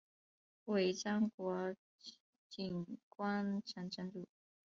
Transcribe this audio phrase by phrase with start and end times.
[0.65, 1.75] 尾张国
[2.49, 4.27] 井关城城主。